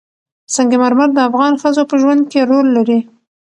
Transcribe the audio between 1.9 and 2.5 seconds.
ژوند کې